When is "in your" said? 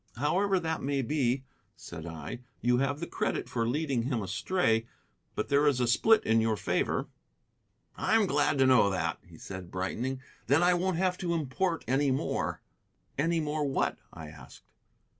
6.23-6.57